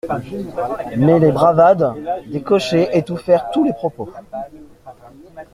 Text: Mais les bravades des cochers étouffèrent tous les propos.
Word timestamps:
Mais 0.97 1.19
les 1.19 1.31
bravades 1.31 1.93
des 2.25 2.41
cochers 2.41 2.89
étouffèrent 2.97 3.51
tous 3.51 3.63
les 3.63 3.73
propos. 3.73 4.09